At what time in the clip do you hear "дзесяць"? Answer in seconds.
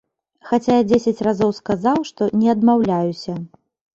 0.91-1.25